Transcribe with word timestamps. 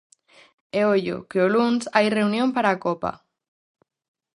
E 0.77 0.79
ollo, 0.95 1.17
que 1.29 1.39
o 1.45 1.47
luns, 1.53 1.83
hai 1.95 2.07
reunión 2.17 2.49
para 2.55 2.69
a 2.71 2.79
copa! 2.85 3.11